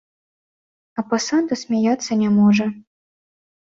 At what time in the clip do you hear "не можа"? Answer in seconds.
2.25-2.65